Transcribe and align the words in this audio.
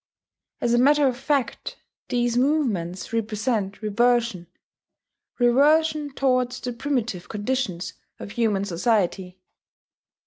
As 0.61 0.73
a 0.73 0.79
matter 0.79 1.07
of 1.07 1.15
fact 1.15 1.77
these 2.09 2.35
movements 2.35 3.13
represent 3.13 3.83
reversion, 3.83 4.47
reversion 5.37 6.11
toward 6.15 6.49
the 6.53 6.73
primitive 6.73 7.29
conditions 7.29 7.93
of 8.17 8.31
human 8.31 8.65
society. 8.65 9.37